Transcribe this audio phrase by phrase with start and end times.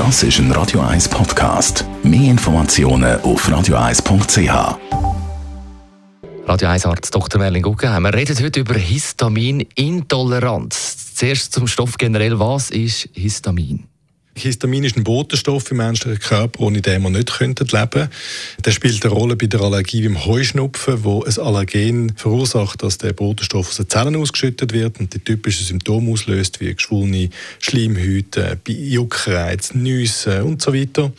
[0.00, 1.84] Das ist ein Radio 1 Podcast.
[2.02, 4.78] Mehr Informationen auf radio1.ch.
[6.46, 7.38] Radio 1 Arzt Dr.
[7.38, 8.04] Merlin Guggenheim.
[8.04, 11.16] Wir reden heute über Histaminintoleranz.
[11.16, 12.38] Zuerst zum Stoff generell.
[12.38, 13.89] Was ist Histamin?
[14.42, 18.08] Histamin ist ein Botenstoff im menschlichen Körper, ohne den wir nicht leben könnten.
[18.64, 23.12] Der spielt eine Rolle bei der Allergie beim Heuschnupfen, wo ein Allergen verursacht, dass der
[23.12, 27.30] Botenstoff aus den Zellen ausgeschüttet wird und die typischen Symptome auslöst, wie geschwollene
[27.60, 31.12] Schleimhäute, Juckreiz, Nüsse und so weiter.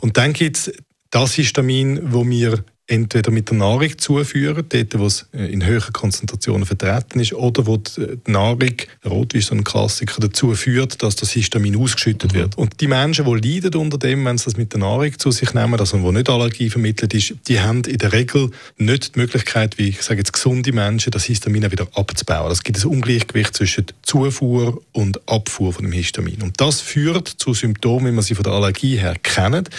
[0.00, 0.72] Und dann gibt es
[1.10, 5.92] das Histamin, wo wir entweder mit der Nahrung zuführen, dort wo es äh, in höheren
[5.92, 8.74] Konzentrationen vertreten ist, oder wo die Nahrung,
[9.06, 12.38] Rot ist so ein Klassiker, dazu führt, dass das Histamin ausgeschüttet mhm.
[12.38, 12.58] wird.
[12.58, 15.54] Und die Menschen, die leiden unter dem, wenn sie das mit der Nahrung zu sich
[15.54, 19.78] nehmen, also wo nicht Allergie vermittelt ist, die haben in der Regel nicht die Möglichkeit,
[19.78, 22.52] wie ich sage jetzt gesunde Menschen, das Histamin wieder abzubauen.
[22.52, 26.42] Es gibt ein Ungleichgewicht zwischen Zufuhr und Abfuhr von dem Histamin.
[26.42, 29.70] Und das führt zu Symptomen, wie man sie von der Allergie her kennt.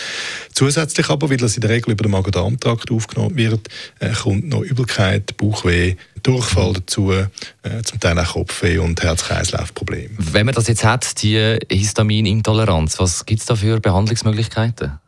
[0.54, 3.68] Zusätzlich aber, weil das in der Regel über den Magen-Darm-Trakt aufgenommen wird,
[4.00, 7.28] äh, kommt noch Übelkeit, Bauchweh, Durchfall dazu, äh,
[7.84, 10.10] zum Teil auch Kopfweh und Herz-Kreislauf-Probleme.
[10.18, 15.00] Wenn man das jetzt hat, die Histaminintoleranz, was gibt es da für Behandlungsmöglichkeiten?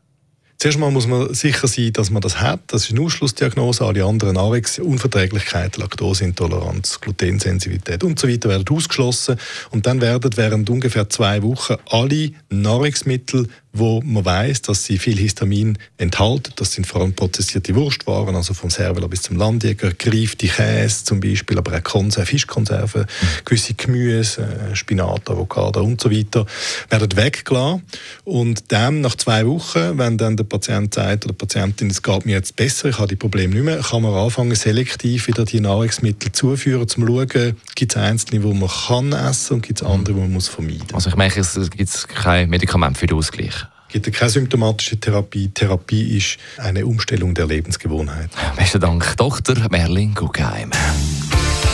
[0.60, 2.62] Zuerst mal muss man sicher sein, dass man das hat.
[2.68, 3.86] Das ist eine Ausschlussdiagnose.
[3.86, 9.38] Alle anderen Nahrungsunverträglichkeiten, Laktoseintoleranz, Glutensensitivität und so weiter werden ausgeschlossen.
[9.70, 13.50] Und dann werden während ungefähr zwei Wochen alle Nahrungsmittel
[13.80, 16.54] wo man weiß, dass sie viel Histamin enthalten.
[16.56, 21.20] Das sind vor allem prozessierte Wurstwaren, also vom Serveler bis zum Landjäger, gereifte Käse zum
[21.20, 23.06] Beispiel, aber auch Konserven, Fischkonserven,
[23.46, 26.46] gewisse Gemüse, äh, Spinat, Avocado und so weiter,
[26.90, 27.84] werden weggelassen.
[28.24, 32.26] Und dann nach zwei Wochen, wenn dann der Patient sagt oder die Patientin, es geht
[32.26, 35.60] mir jetzt besser, ich habe die Probleme nicht mehr, kann man anfangen, selektiv wieder die
[35.60, 39.88] Nahrungsmittel zuführen, um zu schauen, gibt es einzelne, die man kann essen und gibt es
[39.88, 40.96] andere, die man muss vermeiden muss.
[40.96, 43.54] Also ich merke, es gibt kein Medikament für den Ausgleich
[43.90, 45.48] gibt keine symptomatische Therapie.
[45.48, 48.30] Therapie ist eine Umstellung der Lebensgewohnheit.
[48.58, 49.56] Besten Dank, Dr.
[49.70, 50.72] Merlin Guggenheim.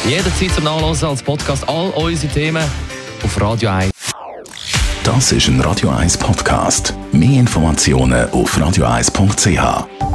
[0.08, 2.64] Jederzeit zum Nachlesen als Podcast all unsere Themen
[3.24, 3.92] auf Radio 1.
[5.04, 6.94] Das ist ein Radio 1 Podcast.
[7.12, 10.13] Mehr Informationen auf radio1.ch.